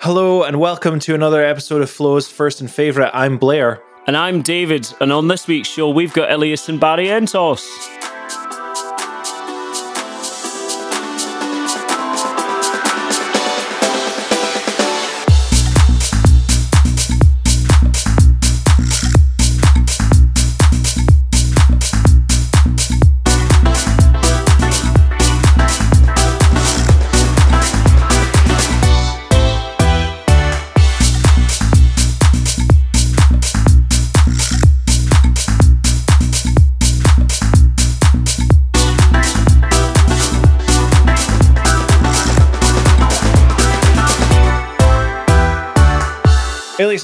[0.00, 3.10] Hello and welcome to another episode of Flow's First and Favourite.
[3.12, 3.82] I'm Blair.
[4.06, 7.66] And I'm David, and on this week's show, we've got Illyus and Barrientos.
[7.66, 8.17] Illyus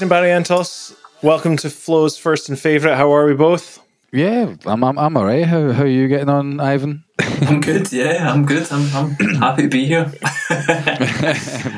[0.05, 2.95] and Barrientos, welcome to Flow's First and Favourite.
[2.95, 3.79] How are we both?
[4.11, 5.45] Yeah, I'm I'm, I'm all right.
[5.45, 7.03] How how are you getting on, Ivan?
[7.41, 7.91] I'm good.
[7.91, 8.71] Yeah, I'm good.
[8.71, 9.09] I'm, I'm
[9.39, 10.05] happy to be here.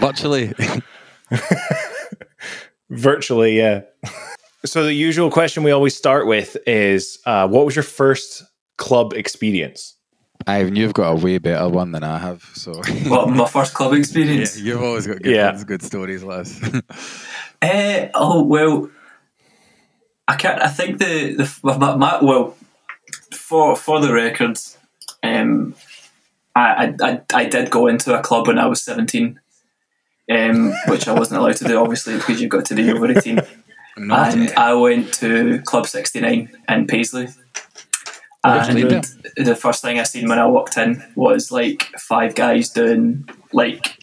[0.02, 0.54] Virtually.
[2.90, 3.82] Virtually, yeah.
[4.66, 8.44] so the usual question we always start with is, uh, what was your first
[8.78, 9.94] club experience?
[10.46, 12.44] Ivan, you've got a way better one than I have.
[12.54, 12.74] So
[13.08, 14.58] What my first club yeah, experience?
[14.60, 15.48] you've always got good Yeah.
[15.52, 16.60] ones, good stories, lads.
[17.62, 18.90] Eh, oh well,
[20.28, 20.62] I can't.
[20.62, 22.56] I think the the my, my well
[23.34, 24.78] for for the records,
[25.24, 25.76] um,
[26.56, 29.40] I, I I did go into a club when I was seventeen,
[30.32, 33.40] um, which I wasn't allowed to do obviously because you've got to be over eighteen.
[33.98, 37.30] and I went to Club 69 in Paisley.
[38.44, 39.04] And
[39.36, 43.98] the first thing I seen when I walked in was like five guys doing like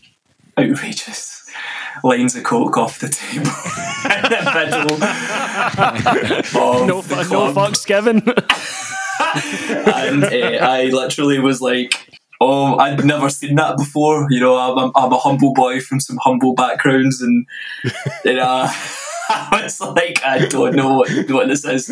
[0.59, 1.44] outrageous
[2.03, 3.45] lines of coke off the table
[4.05, 4.41] the
[6.87, 8.19] No, the no fucks given.
[9.95, 14.79] and uh, I literally was like, "Oh, I'd never seen that before." You know, I'm,
[14.79, 17.47] I'm, I'm a humble boy from some humble backgrounds, and
[18.25, 18.69] you know,
[19.29, 21.91] I was like, "I don't know what, what this is.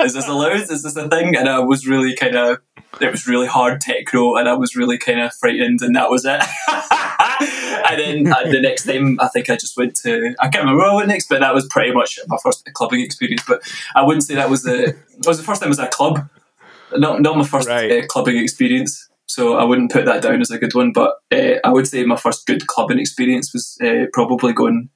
[0.00, 0.70] Is this allowed?
[0.70, 2.58] Is this a thing?" And I was really kind of,
[3.00, 6.24] it was really hard techno, and I was really kind of frightened, and that was
[6.24, 6.42] it.
[7.90, 10.82] and then uh, the next time, I think I just went to, I can't remember
[10.82, 13.42] where I went next, but that was pretty much my first clubbing experience.
[13.46, 13.62] But
[13.94, 15.90] I wouldn't say that was the, it was the first time I was at a
[15.90, 16.28] club
[16.96, 17.90] not not my first Right.
[18.04, 20.92] uh, clubbing experience, so I wouldn't put that down as a good one.
[20.92, 24.88] But uh, I would say my first good clubbing experience was uh, probably going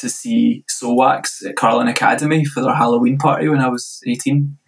[0.00, 4.58] to see Soulwax at Carling Academy for their Halloween party when I was eighteen.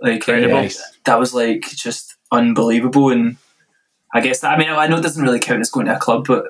[0.00, 0.82] Like uh, Nice.
[1.04, 3.36] that was like just unbelievable, and
[4.12, 5.98] I guess that, I mean I know it doesn't really count as going to a
[5.98, 6.46] club, but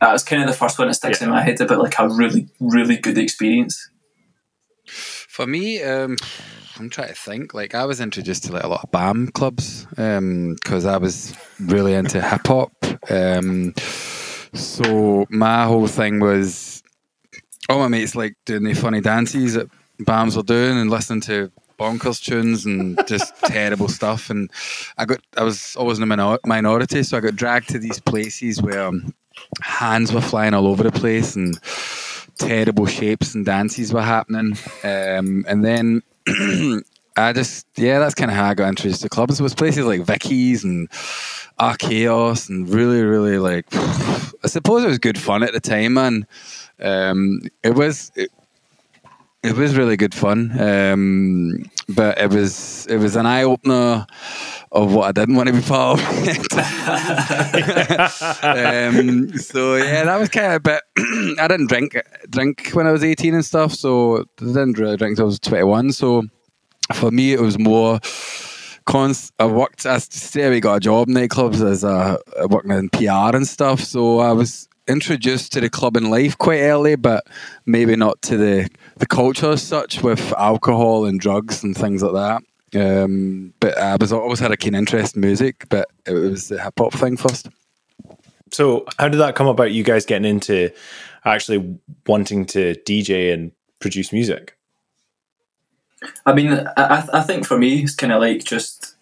[0.00, 2.08] that was kind of the first one that sticks in my head about like a
[2.08, 3.90] really really good experience.
[4.86, 6.16] For me, um,
[6.78, 7.54] I'm trying to think.
[7.54, 11.94] Like I was introduced to like a lot of BAM clubs because I was really
[11.94, 12.72] into hip hop.
[13.10, 13.74] Um,
[14.52, 16.83] so my whole thing was
[17.68, 19.68] all my mates like doing the funny dances that
[20.00, 24.30] BAMs were doing and listening to bonkers tunes and just terrible stuff.
[24.30, 24.50] And
[24.98, 28.00] I got I was always in a minor- minority, so I got dragged to these
[28.00, 29.14] places where um,
[29.60, 31.58] hands were flying all over the place and
[32.38, 34.56] terrible shapes and dances were happening.
[34.82, 36.02] Um, and then
[37.16, 39.38] I just, yeah, that's kind of how I got introduced to clubs.
[39.38, 40.90] It was places like Vicky's and
[41.60, 46.26] Archaos and really, really like, I suppose it was good fun at the time, man.
[46.80, 48.30] Um, it was, it,
[49.42, 50.58] it was really good fun.
[50.60, 54.06] Um, but it was, it was an eye opener
[54.74, 56.06] of what I didn't want to be part of.
[58.42, 60.82] um, so yeah, that was kind of a bit.
[61.38, 61.96] I didn't drink
[62.28, 65.38] drink when I was eighteen and stuff, so I didn't really drink until I was
[65.38, 65.92] twenty one.
[65.92, 66.24] So
[66.92, 68.00] for me, it was more.
[68.86, 69.86] I worked.
[69.86, 72.18] I say we got a job in nightclubs as a
[72.50, 73.80] working in PR and stuff.
[73.80, 77.26] So I was introduced to the club clubbing life quite early, but
[77.66, 82.12] maybe not to the the culture as such with alcohol and drugs and things like
[82.12, 82.42] that.
[82.74, 86.62] Um, but I was always had a keen interest in music, but it was the
[86.62, 87.48] hip hop thing first.
[88.52, 89.72] So, how did that come about?
[89.72, 90.70] You guys getting into
[91.24, 94.56] actually wanting to DJ and produce music?
[96.26, 98.94] I mean, I, I- I think for me, it's kind of like just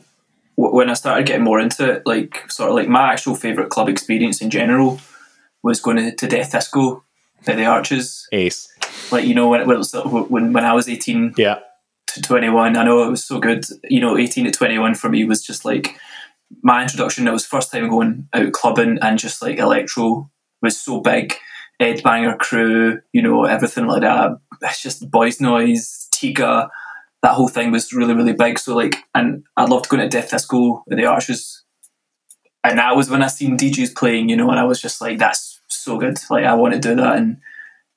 [0.56, 3.70] w- when I started getting more into it, like sort of like my actual favourite
[3.70, 5.00] club experience in general
[5.62, 7.04] was going to, to Death Disco
[7.46, 8.26] at the Arches.
[8.32, 8.68] Ace.
[9.10, 11.58] Like, you know, when, was, when, when I was 18 Yeah.
[12.08, 13.64] to 21, I know it was so good.
[13.84, 15.96] You know, 18 to 21 for me was just like
[16.62, 17.26] my introduction.
[17.28, 20.30] It was first time going out clubbing and just like electro
[20.60, 21.34] was so big.
[21.80, 24.38] Ed Banger crew, you know, everything like that.
[24.62, 26.68] It's just Boys Noize, Tiga,
[27.22, 28.58] that whole thing was really, really big.
[28.58, 31.64] So like, and I loved going to Death Disco at the Arches.
[32.62, 35.18] And that was when I seen DJs playing, you know, and I was just like,
[35.18, 35.51] that's
[35.82, 36.18] so good.
[36.30, 37.16] Like, I want to do that.
[37.16, 37.38] And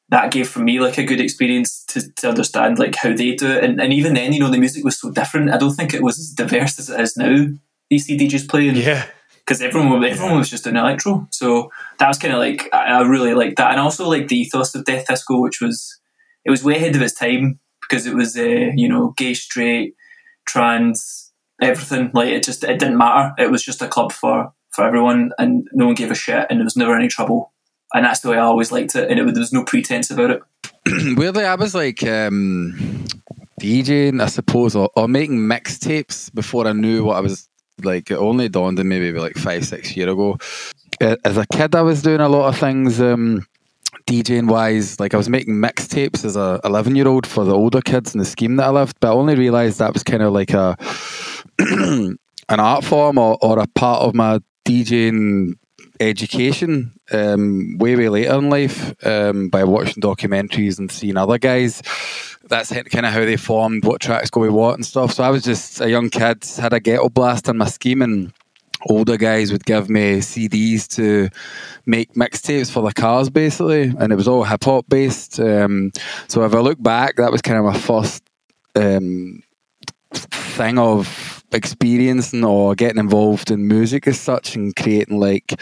[0.09, 3.49] that gave for me like a good experience to, to understand like how they do
[3.51, 3.63] it.
[3.63, 5.51] And, and even then, you know, the music was so different.
[5.51, 7.47] I don't think it was as diverse as it is now.
[7.89, 9.05] These DJs playing, Yeah.
[9.39, 11.27] because everyone everyone was just an electro.
[11.31, 14.39] So that was kind of like I, I really liked that, and also like the
[14.39, 15.99] ethos of Death Disco, which was
[16.43, 18.41] it was way ahead of its time because it was uh,
[18.75, 19.93] you know gay, straight,
[20.47, 21.31] trans,
[21.61, 22.09] everything.
[22.13, 23.33] Like it just it didn't matter.
[23.37, 26.59] It was just a club for for everyone, and no one gave a shit, and
[26.59, 27.53] there was never any trouble.
[27.95, 30.29] And that's the way I always liked it, and it, there was no pretense about
[30.29, 30.41] it.
[31.17, 33.05] Weirdly, I was like um,
[33.61, 37.47] DJing, I suppose, or, or making mixtapes before I knew what I was
[37.81, 38.11] like.
[38.11, 40.37] It only dawned on me maybe like five, six years ago.
[40.99, 42.99] As a kid, I was doing a lot of things.
[42.99, 43.47] Um,
[44.07, 47.81] DJing wise, like I was making mixtapes as a 11 year old for the older
[47.81, 50.33] kids in the scheme that I lived, but I only realised that was kind of
[50.33, 50.77] like a
[51.59, 52.17] an
[52.49, 55.53] art form or, or a part of my DJing
[56.01, 61.81] education um, way way later in life um, by watching documentaries and seeing other guys.
[62.47, 65.13] That's kind of how they formed what tracks go with what and stuff.
[65.13, 68.31] So I was just a young kid, had a ghetto blast in my scheme and
[68.87, 71.29] older guys would give me CDs to
[71.87, 75.39] make mixtapes for the cars basically and it was all hip hop based.
[75.39, 75.91] Um,
[76.27, 78.23] so if I look back, that was kind of my first
[78.75, 79.41] um,
[80.55, 85.59] thing of experiencing or getting involved in music as such and creating like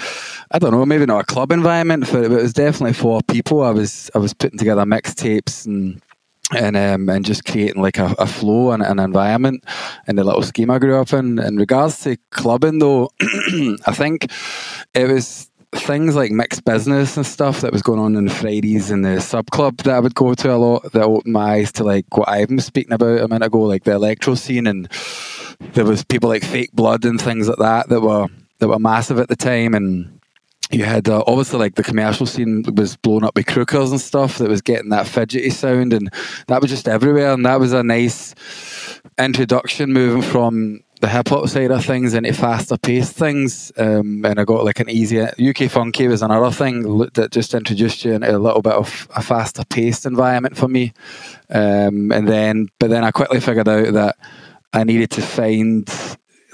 [0.52, 3.22] I don't know, maybe not a club environment for it, but it was definitely for
[3.28, 3.64] people.
[3.64, 6.02] I was I was putting together mixtapes and
[6.56, 9.64] and um, and just creating like a, a flow and an environment
[10.08, 11.40] in the little scheme I grew up in.
[11.40, 14.28] In regards to clubbing though, I think
[14.94, 19.02] it was things like mixed business and stuff that was going on the Fridays in
[19.02, 21.84] the sub club that I would go to a lot that opened my eyes to
[21.84, 24.88] like what Ivan was speaking about a minute ago, like the electro scene and
[25.74, 28.28] there was people like fake blood and things like that that were
[28.60, 30.20] that were massive at the time and
[30.72, 34.38] you had uh, obviously like the commercial scene was blown up with crookers and stuff
[34.38, 36.10] that was getting that fidgety sound and
[36.48, 38.34] that was just everywhere and that was a nice
[39.20, 44.40] introduction moving from the hip hop side of things into faster paced things um, and
[44.40, 46.84] I got like an easier UK funky was another thing
[47.16, 50.94] that just introduced you into a little bit of a faster paced environment for me.
[51.50, 54.16] Um, and then but then I quickly figured out that
[54.72, 55.90] I needed to find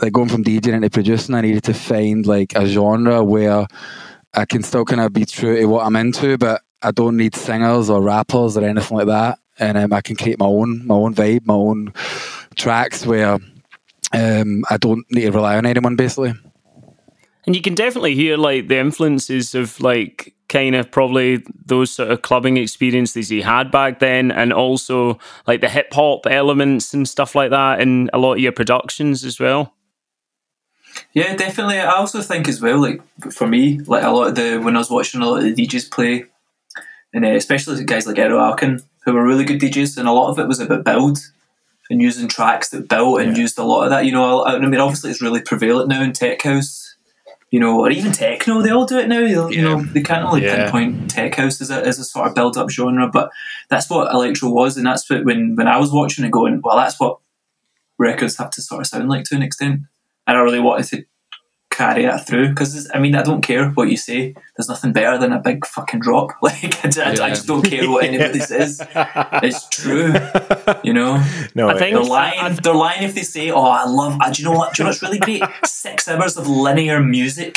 [0.01, 3.67] like going from DJing into producing, I needed to find like a genre where
[4.33, 7.35] I can still kind of be true to what I'm into, but I don't need
[7.35, 10.95] singers or rappers or anything like that, and um, I can create my own my
[10.95, 11.93] own vibe, my own
[12.55, 13.39] tracks where
[14.13, 16.33] um, I don't need to rely on anyone basically.
[17.45, 22.11] And you can definitely hear like the influences of like kind of probably those sort
[22.11, 27.07] of clubbing experiences he had back then, and also like the hip hop elements and
[27.07, 29.73] stuff like that in a lot of your productions as well.
[31.13, 31.79] Yeah, definitely.
[31.79, 33.01] I also think as well, like
[33.31, 35.53] for me, like a lot of the when I was watching a lot of the
[35.67, 36.25] DJs play,
[37.13, 40.29] and uh, especially guys like Erol Alkan, who were really good DJs, and a lot
[40.29, 41.17] of it was about build
[41.89, 44.05] and using tracks that built and used a lot of that.
[44.05, 46.95] You know, I, I mean, obviously it's really prevalent now in tech house,
[47.49, 48.61] you know, or even techno.
[48.61, 49.21] They all do it now.
[49.21, 50.69] You, you know, they can't really Yeah.
[50.69, 53.31] pinpoint tech house as a, as a sort of build up genre, but
[53.71, 56.77] that's what electro was, and that's what when when I was watching it, going, well,
[56.77, 57.17] that's what
[57.97, 59.81] records have to sort of sound like to an extent.
[60.29, 61.05] And I really wanted to
[61.71, 64.33] carry that through because I mean I don't care what you say.
[64.55, 66.29] There's nothing better than a big fucking drop.
[66.41, 68.81] Like I, I- I just don't care what anybody says.
[69.47, 70.13] It's true,
[70.83, 71.23] you know.
[71.55, 72.55] No, I think- They're lying.
[72.63, 74.73] They're lying if they say, "Oh, I love." Uh, do you know what?
[74.73, 75.43] Do you know what's really great?
[75.65, 77.53] Six hours of linear music.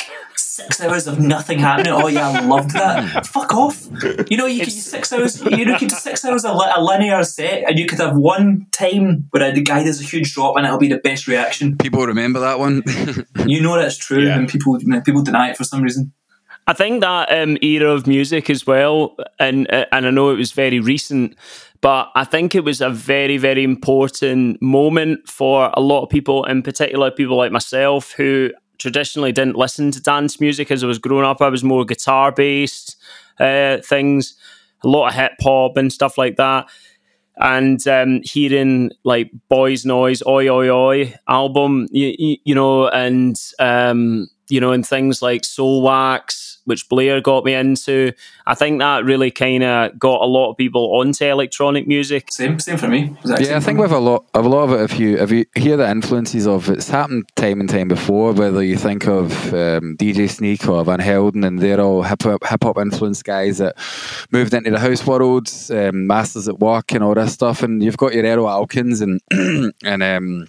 [0.54, 1.94] Six hours of nothing happening.
[1.94, 3.26] Oh yeah, I loved that.
[3.26, 3.88] Fuck off.
[4.28, 5.40] You know, you could six hours.
[5.40, 8.14] You know, you could do six hours of a linear set, and you could have
[8.16, 11.78] one time where the guy does a huge drop, and it'll be the best reaction.
[11.78, 12.82] People remember that one.
[13.46, 14.36] You know that's true, Yeah.
[14.36, 16.12] and people people deny it for some reason.
[16.66, 20.36] I think that um, era of music as well, and uh, and I know it
[20.36, 21.34] was very recent,
[21.80, 26.44] but I think it was a very very important moment for a lot of people,
[26.44, 28.50] in particular people like myself who
[28.82, 31.40] traditionally didn't listen to dance music as I was growing up.
[31.40, 32.96] I was more guitar based
[33.38, 34.34] uh, things,
[34.82, 36.68] a lot of hip hop and stuff like that.
[37.36, 44.26] And um, hearing like Boys Noize, Oi Oi Oi album, you, you, know, and um,
[44.48, 48.12] you know, and things like Soulwax, which Blair got me into.
[48.46, 52.30] I think that really kind of got a lot of people onto electronic music.
[52.30, 53.14] Same, same for me.
[53.20, 55.30] Exact Yeah, I think with a lot, of a lot of it, if you if
[55.30, 58.32] you hear the influences of it's happened time and time before.
[58.32, 62.44] Whether you think of um, DJ Sneak or Van Helden, and they're all hip hop
[62.44, 63.76] hip hop influenced guys that
[64.30, 67.62] moved into the house world, um, masters at work, and all this stuff.
[67.62, 69.20] And you've got your Erol Alkans and
[69.84, 70.48] and um,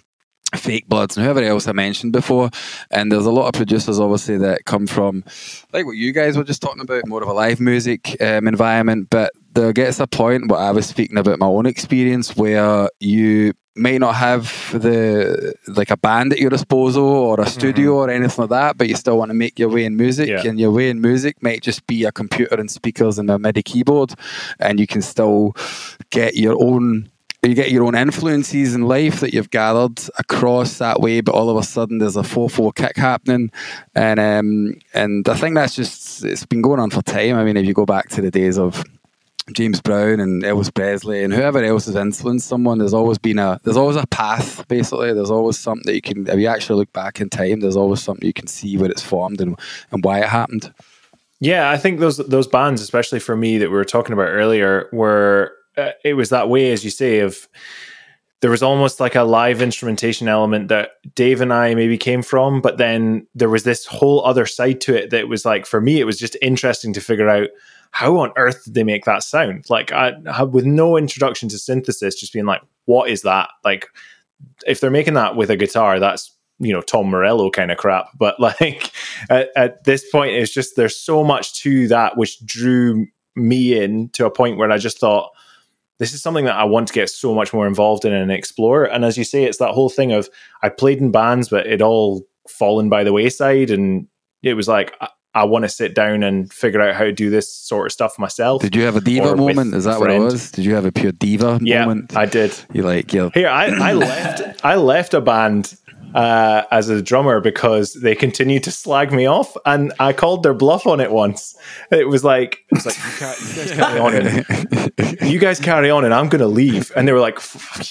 [0.56, 2.50] Fake Bloods and whoever else I mentioned before.
[2.90, 5.24] And there's a lot of producers, obviously, that come from
[5.72, 9.08] like what you guys were just talking about, more of a live music um, environment.
[9.10, 13.52] But there gets a point where I was speaking about my own experience where you
[13.76, 18.10] may not have the like a band at your disposal or a studio mm-hmm.
[18.10, 20.46] or anything like that, but you still want to make your way in music, yeah.
[20.46, 23.62] and your way in music might just be a computer and speakers and a MIDI
[23.62, 24.14] keyboard,
[24.60, 25.54] and you can still
[26.10, 27.10] get your own
[27.48, 31.50] you get your own influences in life that you've gathered across that way, but all
[31.50, 33.50] of a sudden there's a four four kick happening,
[33.94, 37.36] and um, and I think that's just it's been going on for time.
[37.36, 38.84] I mean, if you go back to the days of
[39.52, 43.60] James Brown and Elvis Presley and whoever else has influenced someone, there's always been a
[43.64, 44.66] there's always a path.
[44.68, 47.76] Basically, there's always something that you can if you actually look back in time, there's
[47.76, 49.58] always something you can see where it's formed and
[49.90, 50.72] and why it happened.
[51.40, 54.88] Yeah, I think those those bands, especially for me that we were talking about earlier,
[54.92, 57.48] were uh, it was that way, as you say, of
[58.40, 62.60] there was almost like a live instrumentation element that Dave and I maybe came from,
[62.60, 65.98] but then there was this whole other side to it that was like for me,
[65.98, 67.48] it was just interesting to figure out
[67.90, 69.64] how on earth did they make that sound?
[69.70, 70.12] Like I,
[70.42, 73.48] with no introduction to synthesis, just being like, what is that?
[73.64, 73.86] Like
[74.66, 78.08] if they're making that with a guitar, that's you know Tom Morello kind of crap.
[78.16, 78.92] But like
[79.30, 84.10] at, at this point, it's just there's so much to that which drew me in
[84.10, 85.30] to a point where I just thought
[85.98, 88.84] this is something that I want to get so much more involved in and explore.
[88.84, 90.28] And as you say, it's that whole thing of
[90.62, 93.70] I played in bands, but it all fallen by the wayside.
[93.70, 94.08] And
[94.42, 97.28] it was like, I, I want to sit down and figure out how to do
[97.28, 98.62] this sort of stuff myself.
[98.62, 99.74] Did you have a diva moment?
[99.74, 100.52] Is that what it was?
[100.52, 102.16] Did you have a pure diva yeah, moment?
[102.16, 102.56] I did.
[102.72, 103.30] You like, yeah.
[103.34, 105.76] Here, I, I left, I left a band
[106.14, 110.54] uh, as a drummer because they continued to slag me off, and I called their
[110.54, 111.56] bluff on it once.
[111.90, 116.04] It was like, it was like you, guys carry on, and, you guys carry on,
[116.04, 116.92] and I'm going to leave.
[116.94, 117.40] And they were like,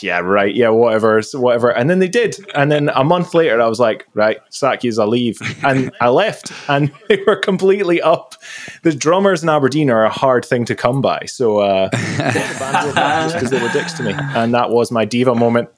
[0.01, 1.69] yeah, right, yeah, whatever, whatever.
[1.69, 4.93] And then they did, and then a month later, I was like, right, sack you,
[4.99, 8.35] I leave, and I left, and they were completely up.
[8.83, 13.31] The drummers in Aberdeen are a hard thing to come by, so uh, the band
[13.31, 15.69] just because they were dicks to me, and that was my diva moment.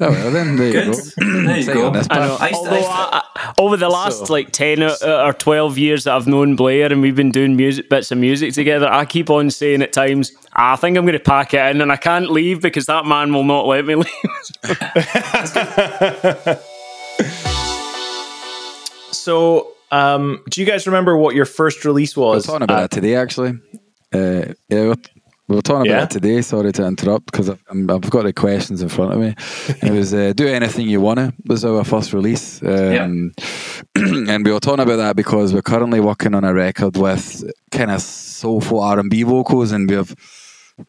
[0.00, 0.86] Oh, well, then there Good.
[0.86, 0.98] you go.
[1.42, 1.88] There you go.
[2.08, 2.36] I know.
[2.38, 6.14] I, Although I, I, over the last so, like ten or, or, twelve years that
[6.14, 9.50] I've known Blair and we've been doing music bits of music together, I keep on
[9.50, 12.62] saying at times, I think I'm going to pack it in, and I can't leave
[12.62, 14.08] because that man will not let me leave.
[19.12, 22.46] so, um, do you guys remember what your first release was?
[22.46, 23.58] We're talking about uh, that today, actually.
[24.12, 24.94] Uh, yeah,
[25.48, 25.98] we were talking yeah.
[25.98, 26.42] about it today.
[26.42, 29.34] Sorry to interrupt because I've, I've, got the questions in front of me.
[29.82, 33.04] it was uh, "Do Anything You Wanna" was our first release, um, yeah.
[33.96, 37.90] and we were talking about that because we're currently working on a record with kind
[37.90, 40.14] of soulful R and B vocals, and we have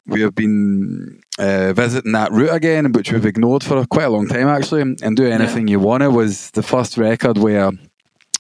[0.06, 4.28] we have been uh, visiting that route again, which we've ignored for quite a long
[4.28, 4.82] time actually.
[4.82, 5.74] And "Do Anything yeah.
[5.74, 7.72] You Wanna" was the first record where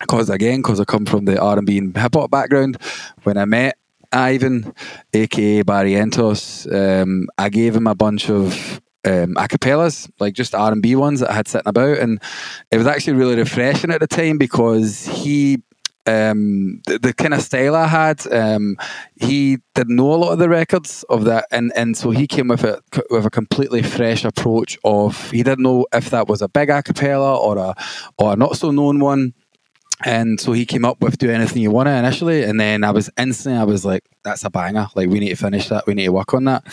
[0.01, 2.77] because again, because I come from the R and B and hip hop background,
[3.23, 3.77] when I met
[4.11, 4.73] Ivan,
[5.13, 10.81] aka Barrientos, um, I gave him a bunch of um, acapellas, like just R and
[10.81, 12.21] B ones that I had sitting about, and
[12.71, 15.61] it was actually really refreshing at the time because he.
[16.05, 18.77] Um, the, the kind of style I had, um,
[19.15, 22.47] he didn't know a lot of the records of that, and, and so he came
[22.47, 24.79] with a with a completely fresh approach.
[24.83, 27.75] Of he didn't know if that was a big acapella or a
[28.17, 29.35] or a not so known one,
[30.05, 33.09] and so he came up with do anything you want initially, and then I was
[33.17, 34.87] instantly I was like, "That's a banger!
[34.95, 35.85] Like we need to finish that.
[35.87, 36.63] We need to work on that."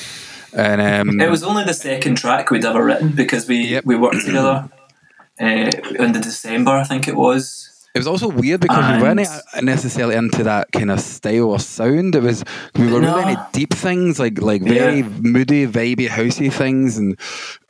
[0.53, 3.85] And um, it was only the second track we'd ever written because we yep.
[3.85, 4.69] we worked together
[5.41, 7.73] uh, in the December, I think it was.
[7.95, 9.29] It was also weird because and we weren't
[9.63, 12.15] necessarily into that kind of style or sound.
[12.15, 12.45] It was
[12.77, 13.17] we were no.
[13.17, 15.09] really into deep things, like like very yeah.
[15.21, 17.19] moody, vibey, housey things, and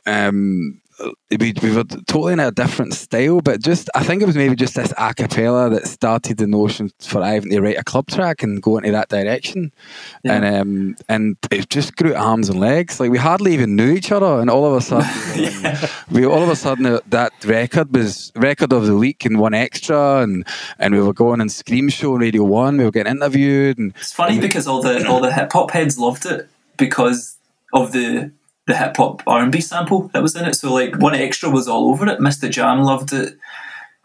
[0.05, 0.81] um,
[1.39, 4.55] we, we were totally in a different style, but just I think it was maybe
[4.55, 8.43] just this a cappella that started the notion for Ivan to write a club track
[8.43, 9.71] and go into that direction,
[10.23, 10.33] yeah.
[10.33, 12.99] and um, and it just grew arms and legs.
[12.99, 15.87] Like we hardly even knew each other, and all of a sudden, yeah.
[16.11, 20.23] we all of a sudden uh, that record was record of the week and 1Xtra,
[20.23, 20.47] and
[20.79, 22.77] and we were going on Scream Show on Radio One.
[22.77, 25.71] We were getting interviewed, and it's funny and because all the all the hip hop
[25.71, 27.37] heads loved it because
[27.73, 28.31] of the
[28.67, 30.55] the hip hop R and B sample that was in it.
[30.55, 32.19] So like 1Xtra was all over it.
[32.19, 33.37] MistaJam loved it.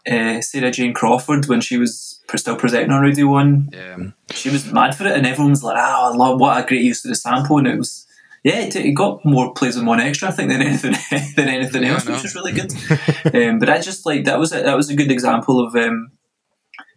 [0.09, 3.97] Uh, Sarah Jane Crawford when she was still presenting on Radio One, yeah.
[4.31, 6.81] she was mad for it, and everyone was like, "Oh, I love what a great
[6.81, 8.05] use of the sample!" And it was,
[8.43, 10.95] yeah, it, it got more plays on 1Xtra, I think, than anything
[11.37, 12.73] than anything yeah, else, which was really good.
[13.33, 16.11] um, but I just like that was a, that was a good example of um,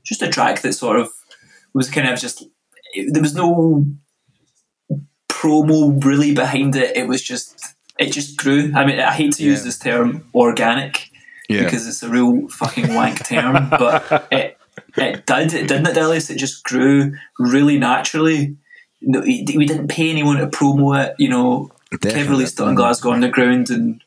[0.05, 1.13] just a track that sort of
[1.75, 2.45] was kind of just
[3.13, 3.87] there was no
[5.47, 6.97] promo really behind it.
[6.97, 8.73] It was just it just grew.
[8.75, 11.11] I mean, I hate to use this term organic
[11.49, 11.65] yeah.
[11.65, 14.59] because it's a real fucking wank term, but it
[14.97, 16.31] it did it didn't it, Dallas?
[16.31, 18.57] It just grew really naturally.
[19.01, 21.15] no, we didn't pay anyone to promo it.
[21.19, 21.71] You know.
[21.93, 24.03] Kev released it on Glasgow Underground, and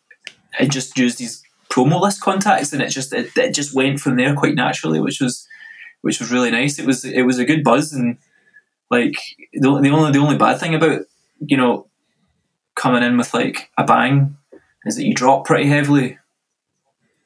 [0.59, 1.41] it just used these
[1.71, 5.21] promo list contacts, and it just it, it just went from there quite naturally, which
[5.21, 5.47] was
[6.01, 6.77] which was really nice.
[6.77, 8.17] It was it was a good buzz, and
[8.91, 9.15] like
[9.53, 11.01] the, the only the only bad thing about
[11.39, 11.87] you know
[12.75, 14.37] coming in with like a bang
[14.85, 16.17] is that you drop pretty heavily.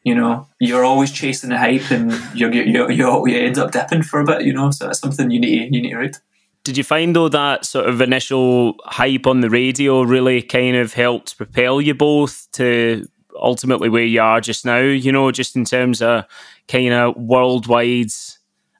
[0.03, 4.03] You know, you're always chasing the hype, and you you you you end up dipping
[4.03, 4.41] for a bit.
[4.41, 6.17] You know, so that's something you need to, you need to read.
[6.63, 10.93] Did you find though that sort of initial hype on the radio really kind of
[10.93, 13.05] helped propel you both to
[13.36, 14.79] ultimately where you are just now?
[14.79, 16.25] You know, just in terms of
[16.67, 18.12] kind of worldwide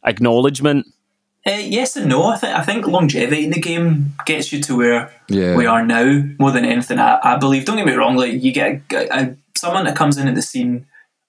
[0.06, 0.88] acknowledgement.
[1.46, 2.24] Uh, yes and no.
[2.26, 5.56] I think I think longevity in the game gets you to where Yeah.
[5.58, 7.00] we are now more than anything.
[7.00, 7.66] I, I believe.
[7.66, 8.16] Don't get me wrong.
[8.16, 10.86] Like you get a, a, someone that comes in at the scene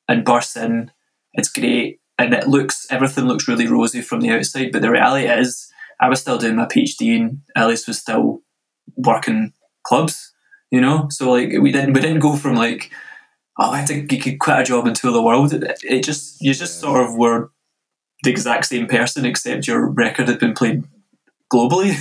[0.09, 0.91] and bursts in,
[1.33, 4.71] it's great, and it looks everything looks really rosy from the outside.
[4.71, 8.43] But the reality is, I was still doing my PhD, and Ellis was still
[8.97, 9.53] working
[9.83, 10.33] clubs.
[10.71, 12.91] You know, so like we didn't we didn't go from like
[13.59, 15.53] oh I had to you could quit a job and tour the world.
[15.53, 17.51] It, it just you just sort of were
[18.25, 20.85] the exact same person except your record had been played
[21.53, 21.95] globally.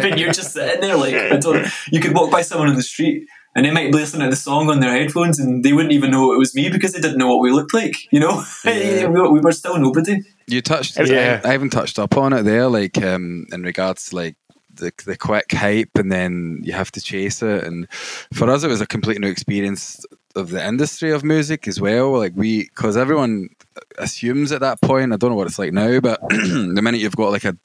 [0.02, 1.66] but you're just sitting there like I don't.
[1.90, 4.36] You could walk by someone on the street and they might be listening to the
[4.36, 7.18] song on their headphones and they wouldn't even know it was me because they didn't
[7.18, 8.12] know what we looked like.
[8.12, 9.06] You know, Yeah.
[9.08, 10.20] we, we were still nobody.
[10.46, 10.98] You touched.
[10.98, 11.40] Yeah.
[11.44, 14.36] I, I haven't touched up on it there, like um, in regards to like
[14.74, 17.64] the the quick hype, and then you have to chase it.
[17.64, 17.90] And
[18.32, 20.04] for us, it was a complete new experience
[20.36, 22.18] of the industry of music as well.
[22.18, 23.50] Like we, because everyone
[23.98, 25.12] assumes at that point.
[25.12, 27.56] I don't know what it's like now, but the minute you've got like a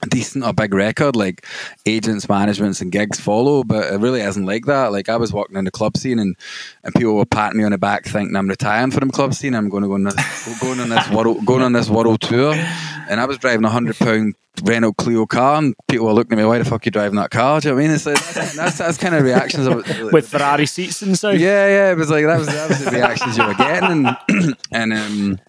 [0.08, 1.46] decent or big record, like
[1.86, 4.92] agents, managements, and gigs follow, but it really isn't like that.
[4.92, 6.36] Like I was walking in the club scene, and,
[6.84, 9.54] and people were patting me on the back, thinking I'm retiring from the club scene.
[9.54, 12.54] I'm going to go on this, going on this world, going on this world tour,
[12.54, 16.38] and I was driving a hundred pound Renault Clio car, and people were looking at
[16.38, 17.94] me, "Why the fuck are you driving that car?" Do you know what I mean?
[17.94, 19.66] It's like that's, that's, that's kind of reactions.
[19.66, 21.40] Of, With Ferrari seats and inside.
[21.40, 24.56] yeah, yeah, it was like that was that was the reactions you were getting, and
[24.72, 25.40] and um,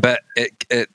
[0.00, 0.90] but it it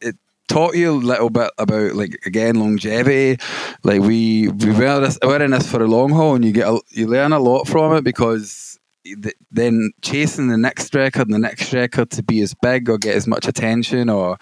[0.00, 0.16] it
[0.48, 3.42] taught you a little bit about like again longevity.
[3.84, 6.66] Like we we were this we're in this for a long haul, and you get
[6.68, 8.78] a, you learn a lot from it because.
[9.04, 12.98] th- Then chasing the next record and the next record to be as big or
[12.98, 14.36] get as much attention, or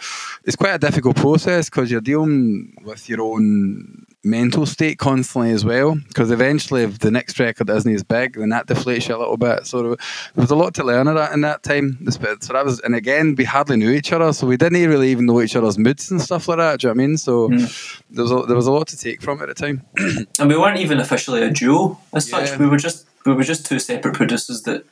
[0.44, 5.64] it's quite a difficult process because you're dealing with your own mental state constantly as
[5.64, 5.94] well.
[5.94, 9.36] Because eventually, if the next record isn't as big, then that deflates you a little
[9.36, 9.66] bit.
[9.66, 9.96] So there
[10.34, 11.96] was a lot to learn of that in that time.
[12.00, 14.88] This bit- So that was, and again, we hardly knew each other, so we didn't
[14.88, 16.80] really even know each other's moods and stuff like that.
[16.80, 17.16] Do you know what I mean?
[17.16, 17.64] So hmm.
[18.10, 19.82] there was a, there was a lot to take from it at the time.
[20.38, 22.58] And we weren't even officially a duo as such.
[22.58, 24.84] We were just we were just two separate producers that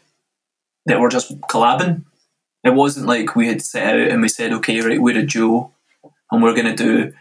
[0.86, 2.04] that were just collabing.
[2.62, 5.72] It wasn't like we had set out and we said, okay, right, we're a duo
[6.30, 7.12] and we're gonna do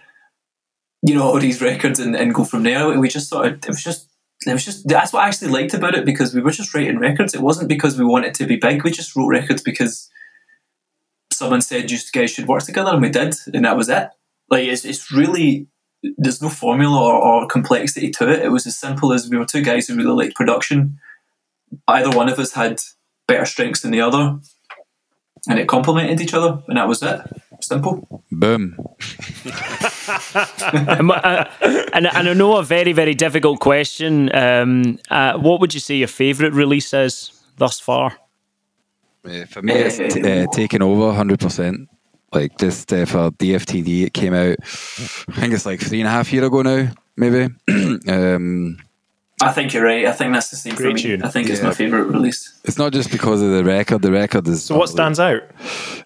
[1.06, 2.98] you know all these records and, and go from there.
[2.98, 4.10] We just sort of it was just
[4.48, 6.98] it was just that's what I actually liked about it because we were just writing
[6.98, 7.34] records.
[7.34, 8.84] It wasn't because we wanted to be big.
[8.84, 10.10] We just wrote records because
[11.32, 14.10] someone said you guys should work together and we did and that was it.
[14.50, 15.68] Like it's it's really
[16.18, 18.42] there's no formula or, or complexity to it.
[18.42, 21.00] It was as simple as we were two guys who really liked production.
[21.88, 22.80] Either one of us had
[23.28, 24.40] better strengths than the other,
[25.48, 27.22] and it complemented each other, and that was it.
[27.62, 28.24] Simple.
[28.32, 28.78] Boom.
[30.74, 31.46] Um, uh,
[31.94, 34.34] and, and I know a very, very difficult question.
[34.36, 38.18] Um, uh, what would you say your favourite release is thus far?
[39.26, 41.90] Uh, for me, it's t- uh, taken over hundred percent.
[42.34, 44.58] Like just uh, for DFTD, it came out.
[44.62, 47.54] I think it's like three and a half year ago now, maybe.
[48.08, 48.78] um,
[49.44, 50.06] I think you're right.
[50.06, 51.02] I think that's the same Great for me.
[51.02, 51.24] tune.
[51.24, 52.60] I think it's my favourite release.
[52.64, 54.02] it's not just because of the record.
[54.02, 55.42] The record is So what stands out?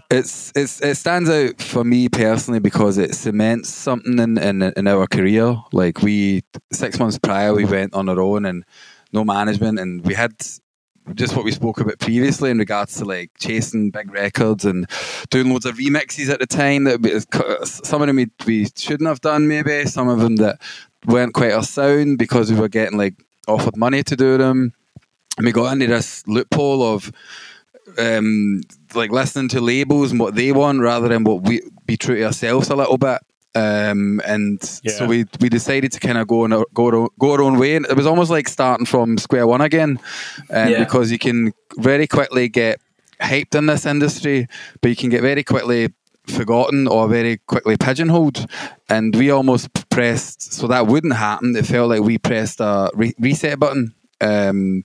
[0.10, 4.88] it's it's it stands out for me personally because it cements something in, in in
[4.88, 5.56] our career.
[5.73, 8.63] Like we six months prior, we went on our own and
[9.13, 10.34] no management, and we had
[11.15, 14.86] just what we spoke about previously in regards to like chasing big records and
[15.30, 16.84] doing loads of remixes at the time.
[16.86, 17.19] That we-
[17.65, 20.62] some of them we, we shouldn't have done, maybe some of them that
[21.06, 23.13] weren't quite our sound because we were getting like
[23.48, 24.74] offered money to do them.
[25.38, 27.12] And we got into this loophole of
[27.98, 28.62] um,
[28.94, 32.26] like listening to labels and what they want rather than what we be true to
[32.26, 33.20] ourselves a little bit.
[33.56, 34.92] Um, and Yeah.
[34.94, 37.42] so we we decided to kind of go on our, go our, own- go our
[37.42, 40.00] own way, and it was almost like starting from square one again,
[40.52, 40.80] um, Yeah.
[40.80, 42.80] because you can very quickly get
[43.22, 44.48] hyped in this industry,
[44.82, 45.90] but you can get very quickly
[46.28, 48.46] forgotten or very quickly pigeonholed.
[48.90, 51.56] And we almost pressed so that wouldn't happen.
[51.56, 54.84] It felt like we pressed a re- reset button Um,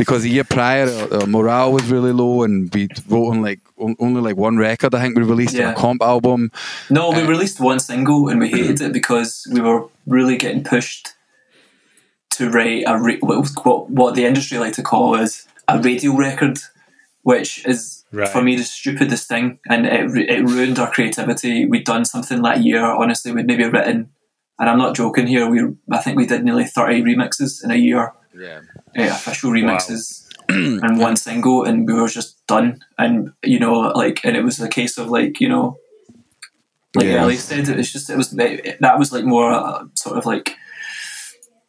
[0.00, 3.60] because the year prior, our, our morale was really low, and we wrote on like
[3.84, 4.92] on- only like one record.
[4.94, 5.72] I think we released on Yeah.
[5.72, 6.50] a comp album.
[6.90, 9.80] No, we released one single and we hated it because we were
[10.16, 11.04] really getting pushed
[12.36, 16.12] to write a ra- what, what what the industry like to call is a radio
[16.26, 16.56] record,
[17.30, 17.82] which is
[18.14, 18.28] Right.
[18.34, 21.66] for me the stupidest thing, and it it ruined our creativity.
[21.70, 22.84] We'd done something that year.
[23.02, 23.98] Honestly, we'd maybe written,
[24.62, 25.46] and I'm not joking here.
[25.50, 25.58] We
[25.90, 28.60] I think we did nearly thirty remixes in a year Yeah,
[28.96, 32.78] uh, official remixes and one single, and we were just done.
[32.96, 35.76] And you know, like, and it was a case of like, you know,
[36.94, 37.22] like Yeah.
[37.22, 40.54] Ellie said, it was just it was that was like more uh, sort of like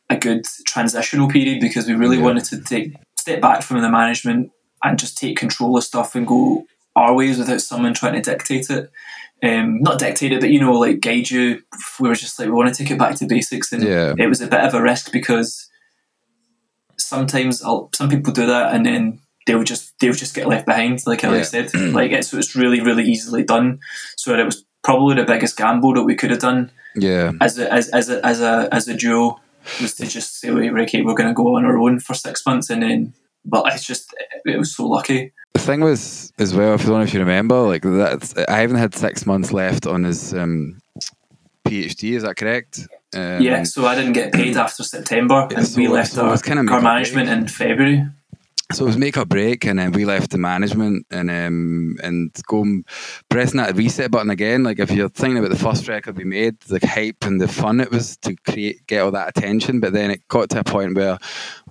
[0.09, 2.23] a good transitional period because we really Yeah.
[2.23, 4.51] wanted to take step back from the management
[4.83, 8.69] and just take control of stuff and go our ways without someone trying to dictate
[8.69, 8.91] it.
[9.43, 11.61] Um, not dictate it, but you know, like guide you.
[11.99, 14.13] We were just like, we want to take it back to basics, and Yeah.
[14.17, 15.69] it was a bit of a risk because
[16.97, 21.01] sometimes I'll, some people do that and then they'll just they'll just get left behind
[21.05, 21.43] like Ellie Yeah.
[21.43, 23.79] said like it's, it's really really easily done
[24.15, 27.31] so it was probably the biggest gamble that we could have done yeah.
[27.41, 29.39] as a, as, as a, as a as a duo
[29.81, 32.45] was to just say wait Ricky we're going to go on our own for six
[32.45, 33.13] months and then
[33.45, 34.13] but it's just
[34.45, 36.73] it was so lucky The thing was as well.
[36.73, 39.85] If I don't know if you remember, like that, I haven't had six months left
[39.85, 40.79] on his um,
[41.67, 42.13] PhD.
[42.15, 42.87] Is that correct?
[43.15, 46.25] Um, yeah so I didn't get paid after September and so- we left so it
[46.25, 48.05] our, was kinda our management in February
[48.73, 52.31] So it was make or break, and then we left the management and um, and
[52.47, 52.65] go
[53.29, 54.63] pressing that reset button again.
[54.63, 57.79] Like if you're thinking about the first record we made, the hype and the fun
[57.81, 60.95] it was to create get all that attention, but then it got to a point
[60.95, 61.19] where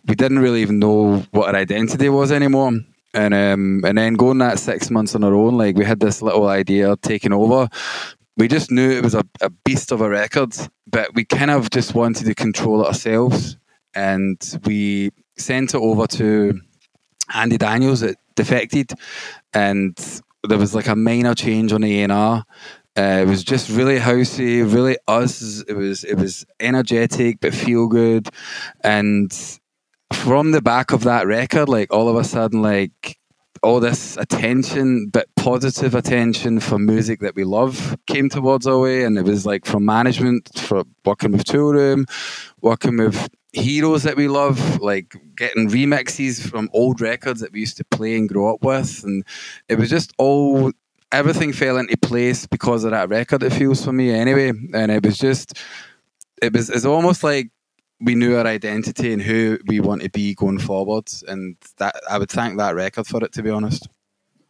[0.07, 2.73] we didn't really even know what our identity was anymore.
[3.15, 6.23] And um, and then going that six months on our own, like we had this
[6.23, 7.69] little idea taking over.
[8.39, 10.57] We just knew it was a, a beast of a record,
[10.91, 13.59] but we kind of just wanted to control it ourselves.
[13.95, 16.59] And we sent it over to
[17.35, 18.93] Andy Daniels at Defected,
[19.53, 19.95] and
[20.45, 22.45] there was like a minor change on the A&R.
[22.97, 25.63] Uh, it was just really housey, really us.
[25.63, 28.29] It was it was energetic but feel good,
[28.83, 29.61] and
[30.13, 33.19] from the back of that record, like all of a sudden, like
[33.63, 39.05] all this attention, but positive attention for music that we love came towards our way,
[39.05, 42.05] and it was like from management, for working with Toolroom,
[42.61, 47.77] working with heroes that we love, like getting remixes from old records that we used
[47.77, 49.25] to play and grow up with, and
[49.69, 50.73] it was just all
[51.13, 53.43] everything fell into place because of that record.
[53.43, 55.59] It feels for me anyway, and it was just
[56.41, 57.51] it was it's almost like
[58.03, 62.19] we knew our identity and who we want to be going forward, and that I
[62.19, 63.33] would thank that record for it.
[63.33, 63.89] To be honest,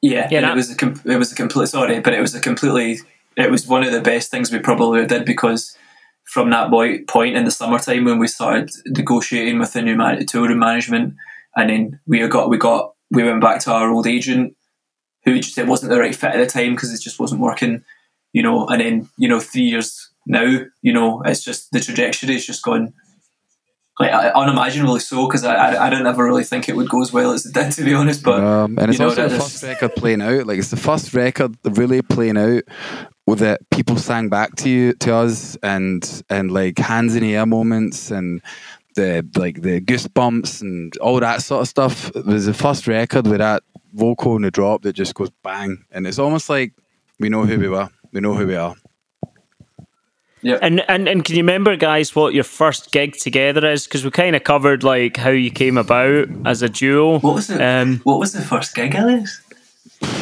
[0.00, 2.34] Yeah, Yeah, that- it was a com- it was a complete sorry, but it was
[2.34, 2.98] a completely
[3.36, 5.76] it was one of the best things we probably did because
[6.24, 10.24] from that boy, point in the summertime when we started negotiating with the new man-
[10.26, 11.14] touring management,
[11.56, 14.56] and then we got we got we went back to our old agent
[15.24, 17.84] who just it wasn't the right fit at the time because it just wasn't working,
[18.32, 18.66] you know.
[18.66, 22.62] And then you know three years now, you know, it's just the trajectory is just
[22.62, 22.92] gone.
[24.02, 27.12] Like unimaginably so, because I, I I didn't ever really think it would go as
[27.12, 28.22] well as it did, to be honest.
[28.22, 30.46] But um, and it's you know, also the that- first record playing out.
[30.46, 32.62] Like it's the first record really playing out
[33.26, 37.36] with that people sang back to you to us and and like hands in the
[37.36, 38.42] air moments and
[38.96, 42.10] the like the goosebumps and all that sort of stuff.
[42.14, 43.62] It was the first record with that
[43.94, 46.72] vocal in the drop that just goes bang, and it's almost like
[47.20, 47.88] we know who we were.
[48.12, 48.74] We know who we are.
[50.44, 53.84] And, and and can you remember, guys, what your first gig together is?
[53.84, 57.20] Because we kind of covered like how you came about as a duo.
[57.20, 57.60] What was it?
[57.60, 59.40] Um, what was the first gig, Elias?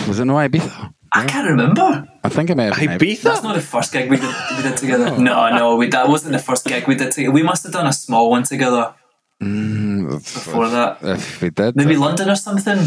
[0.06, 0.92] Was it no Ibiza?
[1.12, 2.06] I can't remember.
[2.22, 3.22] I think I may have been Ibiza?
[3.22, 5.18] That's not the first gig we did, we did together.
[5.18, 7.32] No, no, we, that wasn't the first gig we did together.
[7.32, 8.94] We must have done a small one together
[9.40, 10.98] before that.
[11.02, 11.76] If we did.
[11.76, 12.78] Maybe London or something.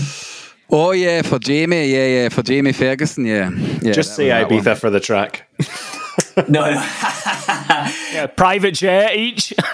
[0.69, 3.50] Oh yeah, for Jamie, yeah, yeah, for Jamie Ferguson, yeah.
[3.50, 4.62] yeah Just that say was one.
[4.62, 5.48] Ibiza for the track.
[6.50, 6.65] No.
[6.67, 9.54] yeah, private jet each.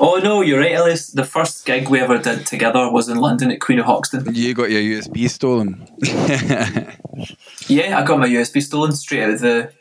[0.00, 1.08] oh no, you're right, Elias.
[1.08, 4.34] The first gig we ever did together was in London at Queen of Hoxton.
[4.34, 5.86] You got your USB stolen.
[7.66, 9.72] Yeah, I got my USB stolen straight out of the,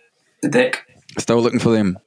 [0.43, 0.85] the deck.
[1.17, 1.97] Still looking for them.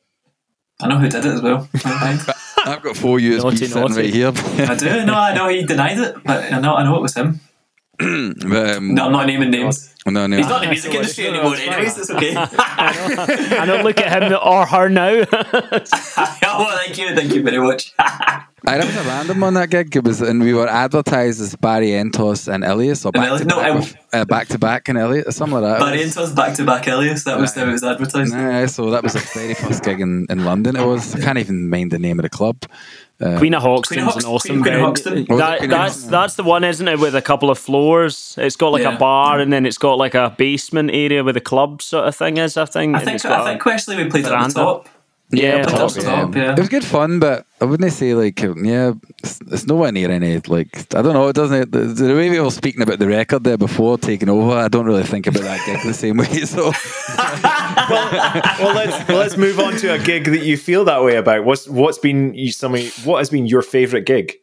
[0.81, 1.69] I know who did it as well.
[1.85, 3.95] I've got four USBs Naughty, sitting naughty.
[3.95, 4.33] right here.
[4.69, 5.05] I do.
[5.07, 7.41] No, I know he denied it, but I know I know it was him.
[8.49, 9.95] But, um, No, I'm not naming names.
[10.07, 10.37] no, no.
[10.37, 11.35] He's not in the music industry right.
[11.35, 11.75] anymore, That's fine.
[11.75, 11.99] anyways.
[11.99, 12.35] It's okay.
[13.59, 15.25] I don't look at him or her now.
[15.33, 17.93] oh, thank you, thank you very much.
[18.65, 19.95] I was a random on that gig.
[19.97, 23.31] It was, and we were advertised as Barry Entos and Elias, or And back to
[23.31, 25.85] Elias- no, back, I- with, uh, back to back and Elias, or something like that.
[25.85, 27.25] Barry Entos back to back Elias.
[27.25, 28.33] That was how it was advertised.
[28.33, 30.77] Nah, so that was the very first gig in, in London.
[30.77, 31.15] It was.
[31.15, 32.57] I can't even mind the name of the club.
[33.21, 34.81] Uh, Queen of Hoxton's Queen of an Hoxton- awesome Queen of.
[34.81, 35.15] Hoxton.
[35.39, 36.11] That, Queen that's Hoxton?
[36.11, 36.99] that's the one, isn't it?
[36.99, 38.35] With a couple of floors.
[38.39, 38.95] It's got like Yeah.
[38.97, 42.17] a bar, and then it's got like a basement area where the club sort of
[42.17, 42.57] thing is.
[42.57, 42.97] I think.
[42.97, 44.89] I think it's got I a- think actually we played it on the top.
[45.33, 46.53] Yeah, played top, top, yeah.
[46.53, 50.11] It was good fun, but I wouldn't say like uh, yeah, it's, it's nowhere near
[50.11, 51.29] any like I don't know.
[51.29, 54.53] It doesn't the, the way we were speaking about the record there before taking over.
[54.53, 56.27] I don't really think about that gig the same way.
[56.53, 56.73] So
[58.61, 61.45] well, let's well, let's move on to a gig that you feel that way about.
[61.45, 64.35] What's what's been you some what has been your favorite gig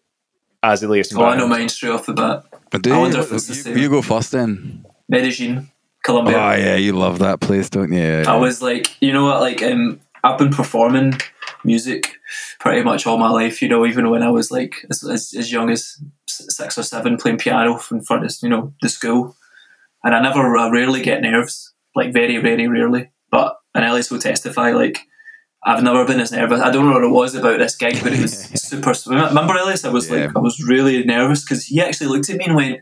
[0.63, 1.13] as Illyus?
[1.13, 2.45] Oh, I know mine straight off the bat.
[2.71, 3.77] But do I you, wonder if it's the same.
[3.77, 4.85] you go first then.
[5.07, 5.69] Medellin,
[6.03, 6.37] Colombia.
[6.37, 7.99] Oh yeah, you love that place, don't you?
[7.99, 11.19] Yeah, I was like, you know what, like um, I've been performing
[11.63, 12.15] music
[12.59, 13.61] pretty much all my life.
[13.61, 17.17] You know, even when I was like as, as, as young as six or seven,
[17.17, 19.35] playing piano in front of you know the school,
[20.03, 23.11] and I never, I rarely get nerves, like very, very rarely.
[23.31, 24.99] But and Ellis will testify, like
[25.63, 26.61] I've never been as nervous.
[26.61, 28.93] I don't know what it was about this gig, but it was super.
[29.07, 29.85] Remember Ellis?
[29.85, 30.25] I was Yeah.
[30.27, 32.79] like, I was really nervous because he actually looked at me and went.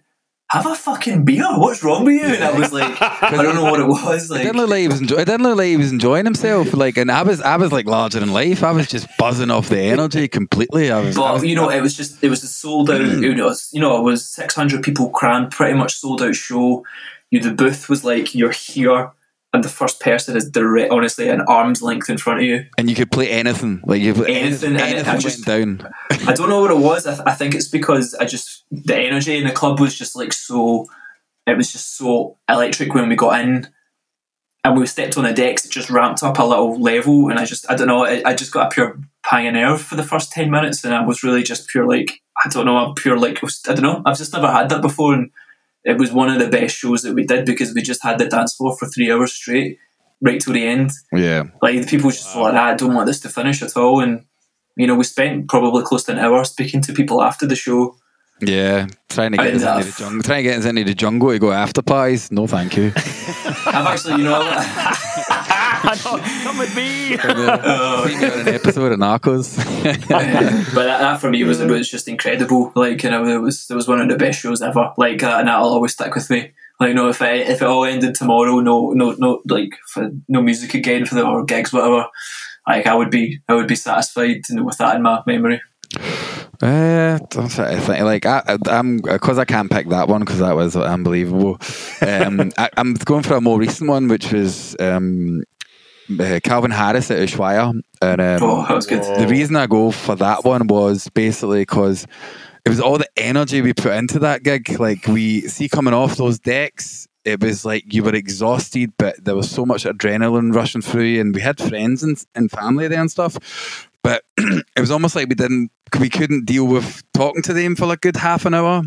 [0.50, 1.44] Have a fucking beer.
[1.58, 2.22] What's wrong with you?
[2.26, 4.30] And I was like, I don't know what it was.
[4.30, 6.24] It Like, didn't look like he was enjoy- it didn't look like he was enjoying
[6.24, 6.74] himself.
[6.74, 8.64] Like, and I was, I was like larger than life.
[8.64, 10.90] I was just buzzing off the energy completely.
[10.90, 13.02] I was, I But was you know, it was just it was a sold out.
[13.02, 13.22] Mm.
[13.24, 16.34] You know, it's- you know, it was six hundred people crammed, pretty much sold out
[16.36, 16.86] show.
[17.30, 19.12] You, the booth was like you're here,
[19.58, 22.66] and the first person is direct, honestly, an arm's length in front of you.
[22.78, 23.82] and you could play anything.
[23.86, 25.94] Like you Anything, anything, anything I just- went down.
[26.28, 27.06] I don't know what it was.
[27.06, 30.16] I, th- I think it's because I just the energy in the club was just
[30.16, 30.88] like so.
[31.46, 33.68] It was just so electric when we got in,
[34.64, 35.66] and we stepped on the decks.
[35.66, 38.06] It just ramped up a little level, and I just I don't know.
[38.06, 40.94] I, I just got a pure pang of nerve for the first ten minutes, and
[40.94, 42.78] I was really just pure like I don't know.
[42.78, 44.02] I'm pure like I don't know.
[44.06, 45.32] I've just never had that before, and
[45.92, 48.28] it was one of the best shows that we did because we just had the
[48.28, 49.78] dance floor for three hours straight,
[50.22, 50.92] right till the end.
[51.12, 54.02] Yeah, Like the people just thought, "Ah, I don't want this to finish at all.
[54.02, 54.26] And
[54.76, 57.96] you know, we spent probably close to an hour speaking to people after the show.
[58.42, 58.88] yeah.
[59.10, 60.22] Trying to get us into the jungle.
[60.24, 62.32] Trying to get us into the jungle to go after pies.
[62.32, 62.92] No, thank you.
[63.76, 64.42] I've actually, you know,
[65.84, 67.18] I know, come with me.
[67.18, 69.58] See me on an episode of Narcos.
[70.74, 72.72] but that, that for me was it was just incredible.
[72.76, 74.94] Like you know, it was it was one of the best shows ever.
[74.98, 76.52] Like uh, and that'll always stick with me.
[76.80, 80.42] Like no, if it if it all ended tomorrow, no no no like for, no
[80.42, 82.08] music again for the or gigs whatever.
[82.68, 85.62] Like I would be I would be satisfied you know, with that in my memory.
[86.62, 88.04] Uh, I'm trying to think.
[88.04, 91.60] Like I, I- I'm because I can't pick that one because that was unbelievable.
[92.00, 95.44] Um, I, I'm going for a more recent one, which was um,
[96.20, 99.04] uh, Calvin Harris at Ushuaia, and um, Oh, that was good.
[99.04, 102.06] the reason I go for that one was basically because
[102.66, 104.80] it was all the energy we put into that gig.
[104.80, 109.36] Like we see coming off those decks, it was like you were exhausted, but there
[109.36, 113.02] was so much adrenaline rushing through you, and we had friends and, and family there
[113.02, 113.38] and stuff.
[114.04, 117.92] But it was almost like we didn't, we couldn't deal with talking to them for
[117.92, 118.84] a good half an hour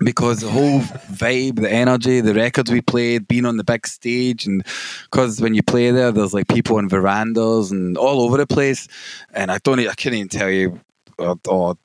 [0.00, 4.46] because the whole vibe, the energy, the records we played, being on the big stage,
[4.46, 4.64] and
[5.04, 8.88] because when you play there, there's like people on verandas and all over the place,
[9.32, 10.80] and I don't, I couldn't even tell you
[11.18, 11.76] or, or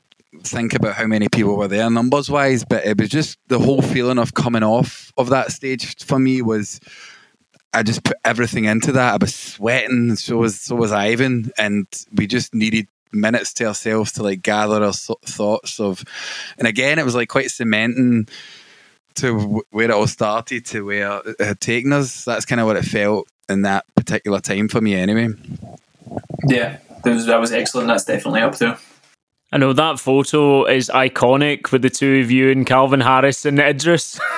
[0.43, 3.81] think about how many people were there numbers wise, but it was just the whole
[3.81, 6.79] feeling of coming off of that stage for me was.
[7.71, 9.13] I just put everything into that.
[9.13, 14.13] I was sweating, so was so was Ivan, and we just needed minutes to ourselves
[14.13, 16.03] to like gather our thoughts of.
[16.57, 18.27] And again, it was like quite cementing
[19.15, 22.25] to where it all started to where it had taken us.
[22.25, 25.29] That's kind of what it felt in that particular time for me, anyway.
[26.47, 27.87] Yeah, that was that was excellent.
[27.87, 28.77] That's definitely up there.
[29.51, 33.59] I know that photo is iconic with the two of you and Calvin Harris and
[33.59, 34.19] Idris.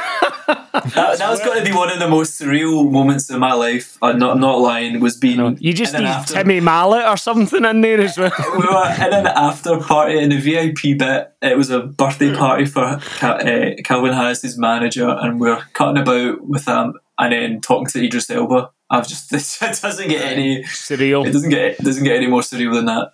[0.74, 3.98] That, that was going to be one of the most surreal moments in my life.
[4.02, 5.00] I'm not not lying.
[5.02, 8.32] Was being You just need after- Timmy Mallett or something in there as well.
[8.54, 11.34] we were in an after party in the VIP bit.
[11.42, 16.02] It was a birthday party for Cal- uh, Calvin Harris's manager, and we are cutting
[16.02, 18.72] about with them, and then talking to Idris Elba.
[18.90, 20.64] I've just it doesn't get any.
[20.64, 21.26] surreal.
[21.28, 23.12] It doesn't get it doesn't get any more surreal than that.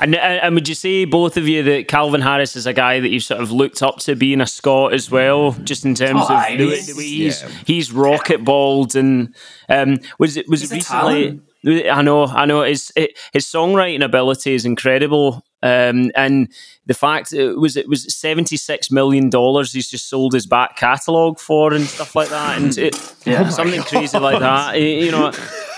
[0.00, 3.00] And, and and would you say both of you that Calvin Harris is a guy
[3.00, 6.22] that you've sort of looked up to being a Scot as well, just in terms
[6.28, 7.48] Oh, of the, way, he's- the way he's yeah.
[7.66, 9.34] he's rocket balled and
[9.68, 11.40] um, was it was He's it recently?
[11.88, 12.62] I know, I know.
[12.64, 16.52] His his songwriting ability is incredible, um, and
[16.86, 20.74] the fact it was it was seventy six million dollars he's just sold his back
[20.76, 23.48] catalogue for and stuff like that, and it, Yeah.
[23.50, 24.80] something crazy like that.
[24.80, 25.26] You know,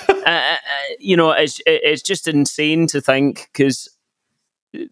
[0.08, 0.56] uh, uh,
[0.98, 3.90] you know, it's it- it's just insane to think because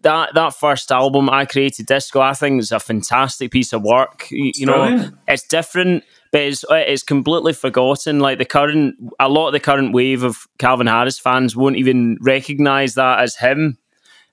[0.01, 2.21] that that first album, I created disco.
[2.21, 4.27] I think is a fantastic piece of work.
[4.31, 5.15] You, you know, brilliant.
[5.27, 8.19] it's different, but it's it's completely forgotten.
[8.19, 12.17] Like the current, a lot of the current wave of Calvin Harris fans won't even
[12.21, 13.77] recognize that as him.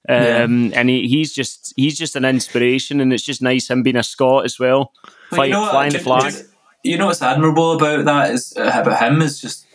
[0.08, 3.96] Um, and he, he's just he's just an inspiration, and it's just nice him being
[3.96, 4.92] a Scot as well,
[5.28, 6.32] Fight, you know what, flying the flag.
[6.82, 9.66] you know what's admirable about that is uh, about him is just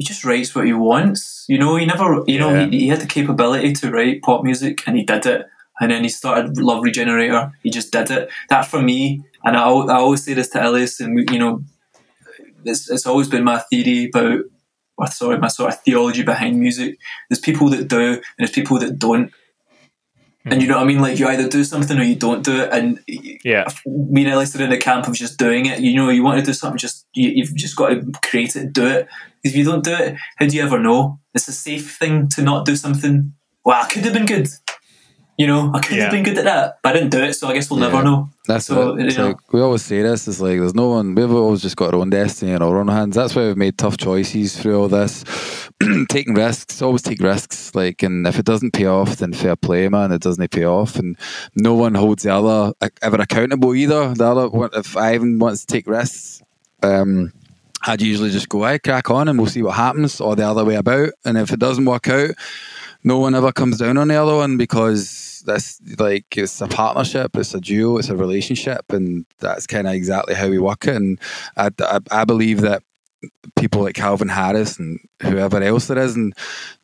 [0.00, 1.44] he just writes what he wants.
[1.46, 2.68] You know, he never, you know, Yeah.
[2.68, 5.44] he, he had the capability to write pop music, and he did it.
[5.78, 7.52] And then he started Love Regenerator.
[7.62, 8.30] He just did it.
[8.48, 11.62] That for me, and I, I always say this to Ellis, and you know,
[12.64, 14.40] it's, it's always been my theory about,
[14.96, 16.96] or sorry, my sort of theology behind music.
[17.28, 19.30] There's people that do, and there's people that don't.
[20.46, 20.60] And mm-hmm.
[20.62, 21.02] you know what I mean?
[21.02, 22.70] Like you either do something or you don't do it.
[22.72, 23.00] And
[23.44, 23.68] Yeah.
[23.84, 25.80] me and Ellis are in the camp of just doing it.
[25.80, 28.72] You know, you want to do something, just you, you've just got to create it,
[28.72, 29.06] do it.
[29.42, 31.18] If you don't do it, how do you ever know?
[31.34, 33.32] It's a safe thing to not do something.
[33.64, 34.48] Well, I could have been good.
[35.38, 36.02] You know, I could Yeah.
[36.04, 37.88] have been good at that, but I didn't do it, so I guess we'll Yeah.
[37.88, 38.28] never know.
[38.46, 39.06] That's So, it.
[39.06, 39.28] It's you know.
[39.28, 40.28] like, we always say this.
[40.28, 41.14] It's like there's no one.
[41.14, 43.16] We've always just got our own destiny in our own hands.
[43.16, 45.24] That's why we've made tough choices through all this,
[46.10, 46.82] taking risks.
[46.82, 47.74] Always take risks.
[47.74, 50.12] Like, and if it doesn't pay off, then fair play, man.
[50.12, 51.16] It doesn't pay off, and
[51.56, 54.12] no one holds the other uh, ever accountable either.
[54.12, 56.42] The other, one- if Ivan wants to take risks,
[56.82, 57.32] um,
[57.82, 60.64] I'd usually just go, I crack on, and we'll see what happens, or the other
[60.64, 61.10] way about.
[61.24, 62.30] And if it doesn't work out,
[63.02, 67.36] no one ever comes down on the other one because that's like it's a partnership,
[67.36, 70.96] it's a duo, it's a relationship, and that's kind of exactly how we work it.
[70.96, 71.18] And
[71.56, 72.82] I, I, I believe that
[73.56, 76.34] people like Calvin Harris and whoever else there is, and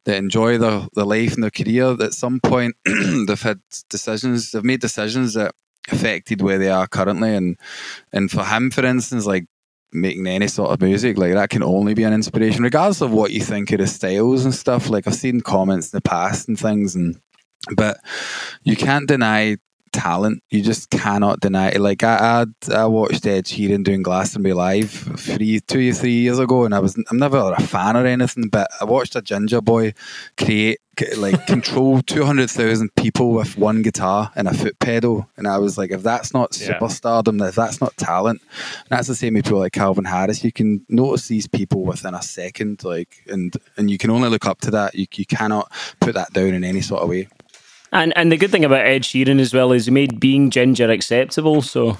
[0.05, 4.65] they enjoy their, their life and their career, at some point they've had decisions, they've
[4.65, 5.55] made decisions that
[5.91, 7.59] affected where they are currently, and
[8.13, 9.47] and for him, for instance, like
[9.93, 13.33] making any sort of music like that can only be an inspiration regardless of what
[13.33, 14.89] you think of the styles and stuff.
[14.89, 17.17] Like i've seen comments in the past and things and
[17.75, 17.99] but
[18.63, 19.57] you can't deny
[19.97, 24.53] talent you just cannot deny it like i i, I watched ed sheeran doing glastonbury
[24.55, 28.05] live three two or three years ago and i was i'm never a fan or
[28.07, 29.95] anything but i watched a ginger boy
[30.37, 30.79] create
[31.19, 35.91] like control 200,000 people with one guitar and a foot pedal and i was like
[35.91, 36.79] if that's not Yeah.
[36.79, 38.41] superstardom if that's not talent
[38.89, 40.43] that's the same with people like Calvin Harris.
[40.45, 44.47] You can notice these people within a second, like, and and you can only look
[44.47, 44.95] up to that.
[44.95, 47.29] You, you cannot put that down in any sort of way.
[47.97, 50.91] And and the good thing about Ed Sheeran as well is he made being ginger
[50.91, 51.63] acceptable.
[51.63, 51.97] So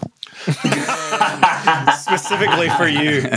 [1.99, 3.23] Specifically for you.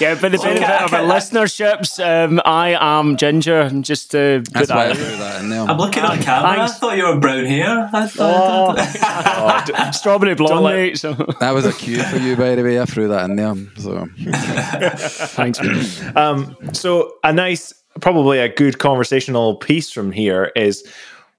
[0.00, 3.68] yeah, for the benefit of our listenerships, um, I am ginger.
[3.80, 4.96] Just to put That's I that.
[4.96, 5.62] threw that in there.
[5.62, 6.56] I'm looking at the camera.
[6.56, 6.72] Thanks.
[6.72, 7.90] I thought you were brown hair.
[7.92, 10.98] I thought, Oh, d- Strawberry blonde, mate.
[10.98, 12.80] So That was a cue for you, by the way.
[12.80, 13.54] I threw that in there.
[13.78, 14.06] So
[15.34, 15.60] thanks.
[15.60, 16.16] mate.
[16.16, 20.86] Um, so a nice, probably a good conversational piece from here is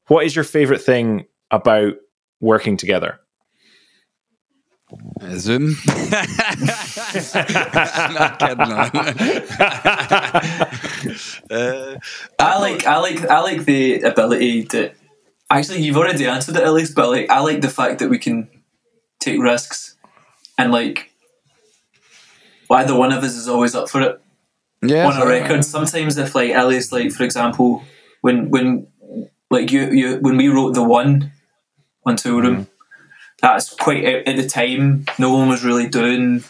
[0.07, 1.95] what is your favorite thing about
[2.39, 3.19] working together?
[5.21, 5.75] uh, Zoom.
[8.13, 8.59] Not kidding.
[11.49, 11.97] uh,
[12.39, 14.91] I like I like I like the ability to
[15.49, 18.17] actually you've already answered it at least, but like I like the fact that we
[18.17, 18.49] can
[19.19, 19.95] take risks
[20.57, 21.11] and like
[22.69, 24.21] either one of us is always up for it
[24.83, 25.63] yeah, on a record.
[25.65, 27.83] Sometimes if like Ellie's like for example
[28.21, 28.87] when when
[29.49, 31.31] like you you when we wrote the one
[32.05, 32.67] on Toolroom, mm.
[33.41, 36.43] that's quite at at the time no one was really doing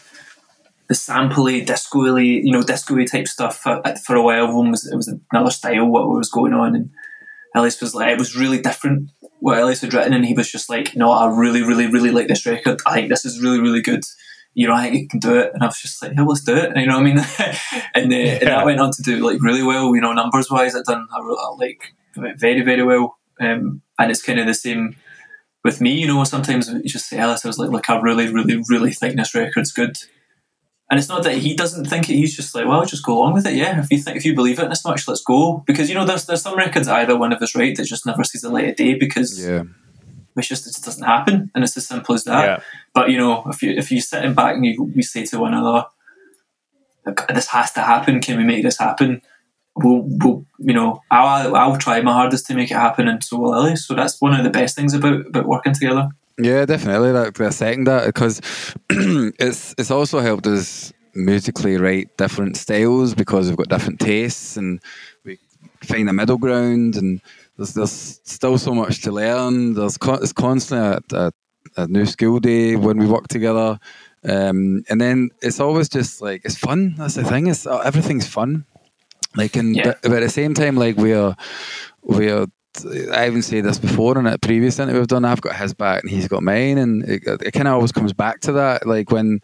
[0.88, 4.44] the sampley disco you know disco type stuff for, for a while.
[4.44, 6.74] Everyone was it was another style what was going on.
[6.74, 6.90] And
[7.54, 10.12] Ellis was like it was really different what Ellis had written.
[10.12, 12.80] And he was just like no I really really really like this record.
[12.86, 14.04] I think this is really really good
[14.54, 16.42] you know I think you can do it and I was just like yeah let's
[16.42, 17.18] do it and you know what I mean
[17.94, 20.74] and, uh, and that went on to do like really well you know numbers wise
[20.74, 21.94] it done I re- I like
[22.38, 24.96] very very well um, and it's kind of the same
[25.64, 28.32] with me you know sometimes you just say Ellis I was like look I really
[28.32, 29.96] really really think this record's good
[30.90, 32.14] and it's not that he doesn't think it.
[32.14, 33.54] He's just like, well, just go along with it.
[33.54, 35.64] Yeah, if you think if you believe it this much, let's go.
[35.66, 38.22] Because you know, there's there's some records either one of us write that just never
[38.22, 39.62] sees the light of day because yeah.
[40.36, 42.44] It's just it just doesn't happen, and it's as simple as that.
[42.44, 42.60] Yeah.
[42.92, 45.54] But you know, if you if you sitting back and you we say to one
[45.54, 45.86] another,
[47.32, 48.20] this has to happen.
[48.20, 49.22] Can we make this happen?
[49.76, 53.38] We'll, we'll you know, I'll I'll try my hardest to make it happen, and so
[53.38, 53.76] will Ellie.
[53.76, 56.08] So that's one of the best things about about working together.
[56.38, 57.12] Yeah, definitely.
[57.12, 58.40] Like I second that because
[58.90, 64.80] it's it's also helped us musically write different styles because we've got different tastes and
[65.24, 65.38] we
[65.82, 67.20] find a middle ground and
[67.56, 69.74] there's there's still so much to learn.
[69.74, 71.32] There's con- it's constantly a, a,
[71.82, 73.78] a new skill day when we work together,
[74.24, 76.94] um, and then it's always just like it's fun.
[76.96, 77.46] That's the thing.
[77.46, 78.64] It's everything's fun.
[79.36, 79.84] Like and Yeah.
[79.84, 81.34] but, but at the same time, like we're
[82.02, 82.46] we're
[83.12, 85.24] I even said this before in a previous interview we've done.
[85.24, 88.12] I've got his back and he's got mine, and it, it kind of always comes
[88.12, 88.86] back to that.
[88.86, 89.40] Like when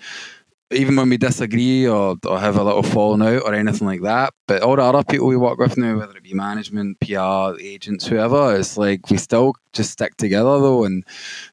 [0.72, 4.32] even when we disagree or, or have a little falling out or anything like that.
[4.46, 8.06] But all the other people we work with now, whether it be management, PR, agents,
[8.06, 11.04] whoever, it's like we still just stick together though, and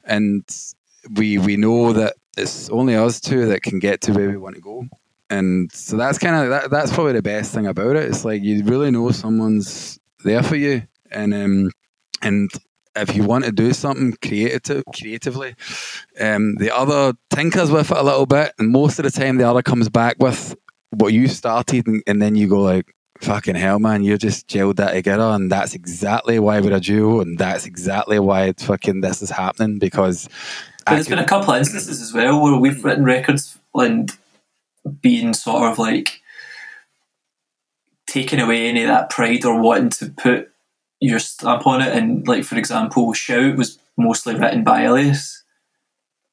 [0.04, 0.44] and
[1.16, 4.56] we we know that it's only us two that can get to where we want
[4.56, 4.86] to go.
[5.30, 8.04] And so that's kind of that, that's probably the best thing about it.
[8.04, 11.72] It's like you really know someone's there for you, and um,
[12.22, 12.52] and
[12.98, 15.56] if you want to do something creative creatively,
[16.20, 19.48] um, the other tinkers with it a little bit, and most of the time the
[19.48, 20.56] other comes back with
[20.92, 24.04] what you started, and, and then you go like, "Fucking hell, man!
[24.04, 28.20] You just gelled that together, and that's exactly why we're a duo, and that's exactly
[28.20, 30.28] why fucking this is happening because."
[30.86, 34.10] But there's been a couple of instances as well where we've written records and
[35.02, 36.22] being sort of like
[38.08, 40.52] taking away any of that pride or wanting to put
[41.00, 41.96] your stamp on it.
[41.96, 45.44] And like for example, Shout was mostly written by Elias,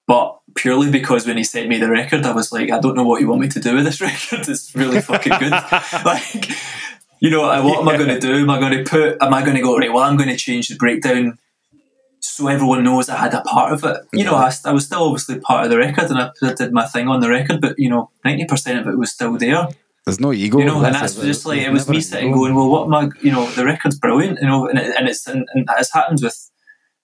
[0.06, 3.04] but purely because when he sent me the record, I was like, I don't know
[3.04, 4.48] what you want me to do with this record.
[4.48, 5.52] It's really fucking good.
[6.04, 6.50] like,
[7.20, 8.34] you know, uh, what am I going to do?
[8.34, 9.22] Am I going to put?
[9.22, 9.92] Am I going to go right?
[9.92, 11.38] Well, I'm going to change the breakdown
[12.24, 14.00] so everyone knows I had a part of it.
[14.12, 16.72] You know, I, I was still obviously part of the record and I, I did
[16.72, 19.68] my thing on the record, but you know, ninety percent of it was still there.
[20.06, 20.58] There's no ego.
[20.58, 23.08] You know, and that's just like it was me sitting going, well, what am I?
[23.22, 24.38] You know, the record's brilliant.
[24.40, 26.50] You know, and, it, and it's and, and it's happened with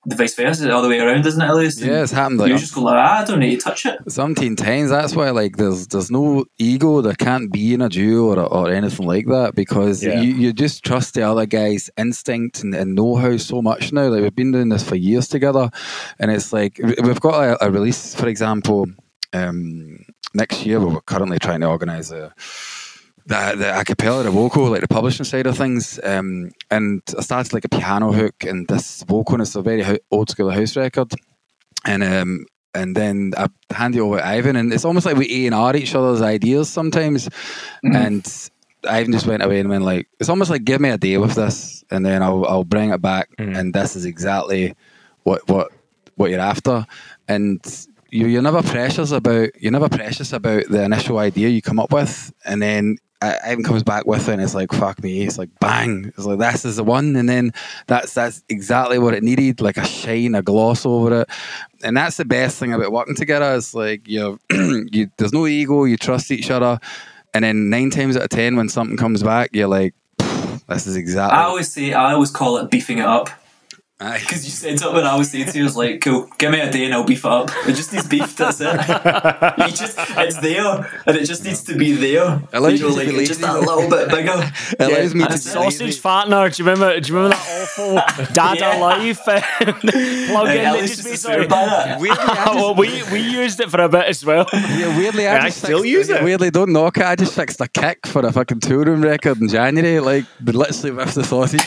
[0.07, 1.79] the vice versa, the other way around, isn't it, Elias?
[1.81, 2.39] Yeah, it's happened.
[2.41, 3.99] Like, you just go like, ah, I don't need to touch it.
[4.11, 4.89] Something times.
[4.91, 7.03] That's why, like, there's there's no ego.
[7.03, 10.21] There can't be in a duo or, or anything like that because Yeah.
[10.23, 14.09] you, you just trust the other guy's instinct and, and know how so much now.
[14.09, 15.71] Like we've been doing this for years together,
[16.19, 18.87] and it's like we- we've got a, a release, for example,
[19.35, 20.81] um, next year.
[20.81, 22.33] We're currently trying to organise a
[23.31, 26.01] the, the a cappella, the vocal, like the publishing side of things.
[26.03, 29.83] Um, and I started like a piano hook and this vocal, and it's a very
[29.83, 31.13] ho- old school house record.
[31.87, 35.45] And um, and then I hand it over to Ivan, and it's almost like we
[35.45, 37.29] A and R each other's ideas sometimes.
[37.83, 38.51] And
[38.89, 41.35] Ivan just went away and went like, it's almost like give me a day with
[41.35, 44.75] this, and then I'll I'll bring it back, and this is exactly
[45.23, 45.69] what what
[46.17, 46.85] what you're after,
[47.29, 47.61] and.
[48.11, 51.93] You, you're never precious about you're never precious about the initial idea you come up
[51.93, 55.51] with, and then Ivan comes back with it, and it's like fuck me, it's like
[55.61, 57.53] bang, it's like this is the one, and then
[57.87, 61.31] that's that's exactly what it needed, like a shine, a gloss over it,
[61.83, 63.53] and that's the best thing about working together.
[63.53, 66.81] Is like you, you there's no ego, you trust each other,
[67.35, 69.95] and then nine times out of ten, when something comes back, you're like,
[70.69, 71.39] this is exactly.
[71.39, 73.29] I always say, I always call it beefing it up.
[74.03, 74.19] Aye.
[74.21, 76.59] Because you said something, I was saying to you, I was like, cool, give me
[76.61, 77.51] a day and I'll beef it up.
[77.69, 78.67] It just needs beef, that's it.
[79.59, 82.43] you just, it's there, and it just needs to be there.
[82.53, 83.53] allows you know, you to like, be just lazy.
[83.53, 84.51] that little bit bigger.
[84.81, 86.01] It allows me to Sausage lazy.
[86.01, 86.55] fattener.
[86.57, 86.99] Do you remember?
[87.01, 88.77] Do you remember that awful Dada Yeah.
[88.81, 91.17] Life uh, plug-in Hey, that just used to basically?
[91.17, 92.01] swear by that.
[92.01, 94.47] Weirdly, just- well, we we used it for a bit as well.
[94.53, 96.23] Yeah, weirdly, I, I still fixed- use it.
[96.23, 97.05] Weirdly, don't knock it.
[97.05, 101.13] I just fixed a kick for a fucking Toolroom record in January, like literally with
[101.15, 101.61] the sausage.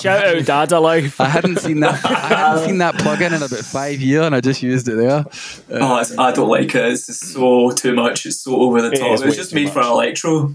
[0.00, 1.20] Shout out Dada Life.
[1.24, 2.04] I hadn't seen that.
[2.04, 4.96] I hadn't seen that plug in in about five years, and I just used it
[4.96, 5.24] there.
[5.70, 6.84] Oh, it's, I don't like it.
[6.84, 8.26] It's just so too much.
[8.26, 9.12] It's so over the top.
[9.14, 9.88] is It was just too made for much.
[9.88, 10.54] electro.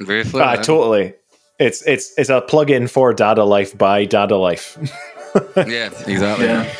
[0.00, 1.14] Very Ah, totally.
[1.58, 4.78] It's it's it's a plug-in for Dada Life by Dada Life.
[5.56, 6.44] Yeah, exactly.
[6.44, 6.70] Yeah.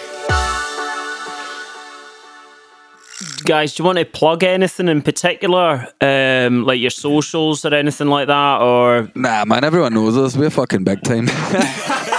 [3.44, 8.08] Guys, do you want to plug anything in particular, um, like your socials or anything
[8.08, 10.36] like that, or Nah, man, everyone knows us.
[10.36, 11.26] We're fucking big time.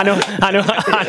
[0.00, 1.08] I know, I know, I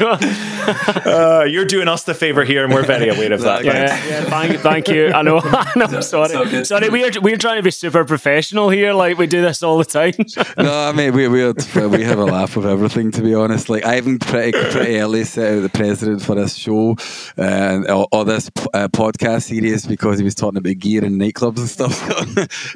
[1.06, 1.12] know.
[1.12, 3.64] Uh, you're doing us the favor here, and we're very aware of that.
[3.64, 5.14] Yeah, yeah, thank, thank you.
[5.14, 5.86] I know, I know.
[5.86, 6.68] It's Sorry, good.
[6.68, 6.90] sorry.
[6.90, 8.94] We're we're trying to be super professional here.
[8.94, 10.14] Like we do this all the time.
[10.58, 11.54] no, I mean we we
[11.88, 13.12] we have a laugh with everything.
[13.12, 16.56] To be honest, like I even pretty pretty early set out the president for this
[16.56, 16.98] show
[17.38, 21.20] uh, and or, or this uh, podcast series because he was talking about gear and
[21.20, 21.98] nightclubs and stuff.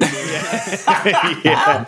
[1.44, 1.84] yeah.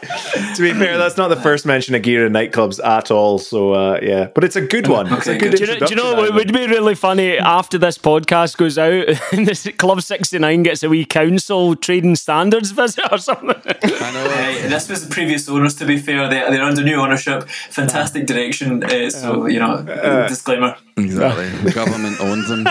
[0.54, 3.38] To be fair, that's not the first mention of gear and nightclubs at all.
[3.38, 5.12] So uh, yeah, but it's a good one.
[5.12, 5.52] It's a good.
[5.52, 5.58] good.
[5.58, 8.56] Do you know, do you know introduction, what would be really funny after this podcast
[8.56, 9.08] goes out?
[9.32, 13.50] and this Club 69 gets a wee council trading standards visit or something.
[13.50, 14.30] I know.
[14.30, 16.28] Hey, this was the previous owners, to be fair.
[16.28, 17.48] They, they're under new ownership.
[17.48, 18.84] Fantastic direction.
[18.84, 19.82] Uh, so, you know,
[20.28, 20.76] disclaimer.
[20.96, 21.48] Exactly.
[21.48, 22.64] The government owns them.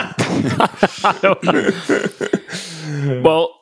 [3.24, 3.57] well,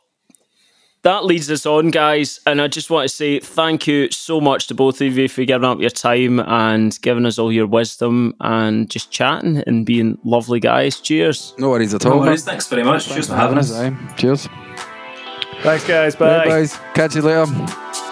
[1.05, 2.39] that leads us on, guys.
[2.47, 5.45] And I just want to say thank you so much to both of you for
[5.45, 10.17] giving up your time and giving us all your wisdom and just chatting and being
[10.23, 10.99] lovely guys.
[10.99, 11.53] Cheers.
[11.59, 12.11] No worries at all.
[12.11, 12.25] No all.
[12.25, 12.43] worries.
[12.43, 13.07] Thanks very much.
[13.07, 13.71] Cheers for having us.
[13.71, 13.95] Aye.
[14.17, 14.49] Cheers.
[15.61, 16.15] Thanks, guys.
[16.15, 16.45] Bye, Bye.
[16.45, 16.79] guys.
[16.95, 18.04] Catch you later.